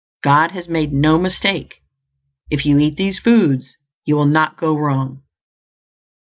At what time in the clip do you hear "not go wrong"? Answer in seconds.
4.25-5.21